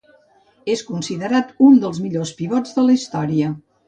És 0.75 0.81
considerat 0.87 1.51
un 1.67 1.77
dels 1.83 1.99
millors 2.05 2.31
pivots 2.39 2.73
de 2.79 2.87
la 2.89 2.97
història. 3.01 3.51